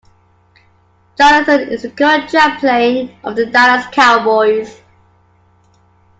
[1.15, 4.81] Jonathan is the current chaplain of the Dallas Cowboys.